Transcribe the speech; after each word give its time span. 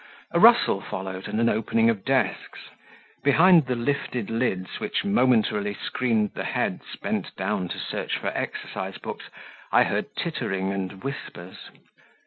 A 0.31 0.39
rustle 0.39 0.81
followed, 0.81 1.27
and 1.27 1.39
an 1.39 1.47
opening 1.47 1.87
of 1.87 2.03
desks; 2.03 2.69
behind 3.23 3.67
the 3.67 3.75
lifted 3.75 4.31
lids 4.31 4.79
which 4.79 5.05
momentarily 5.05 5.75
screened 5.75 6.31
the 6.33 6.43
heads 6.43 6.95
bent 7.03 7.35
down 7.35 7.67
to 7.67 7.77
search 7.77 8.17
for 8.17 8.35
exercise 8.35 8.97
books, 8.97 9.25
I 9.71 9.83
heard 9.83 10.15
tittering 10.15 10.71
and 10.73 11.03
whispers. 11.03 11.69